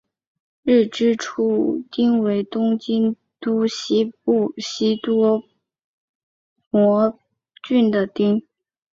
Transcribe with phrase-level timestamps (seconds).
[0.63, 5.43] 日之出町为东京都西部西多
[6.71, 7.19] 摩
[7.61, 8.41] 郡的町。